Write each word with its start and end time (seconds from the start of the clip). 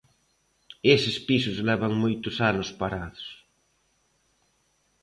Eses 0.95 1.17
pisos 1.27 1.57
levan 1.69 1.93
moitos 2.03 2.35
anos 2.51 2.69
parados. 2.81 3.25